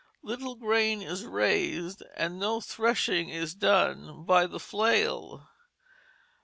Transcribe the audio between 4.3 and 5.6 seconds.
the flail.